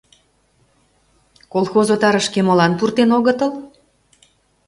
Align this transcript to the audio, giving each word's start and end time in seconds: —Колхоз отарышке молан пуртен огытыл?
—Колхоз 1.53 1.87
отарышке 1.93 2.39
молан 2.43 2.71
пуртен 2.79 3.09
огытыл? 3.17 3.51